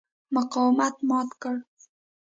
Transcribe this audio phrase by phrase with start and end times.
[0.35, 1.55] مقاومت مات کړ.